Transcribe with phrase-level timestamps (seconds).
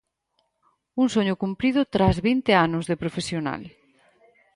[1.01, 3.61] Un soño cumprido tras vinte anos de profesional.